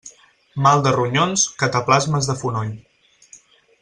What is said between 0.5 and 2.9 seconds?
Mal de ronyons, cataplasmes de fonoll.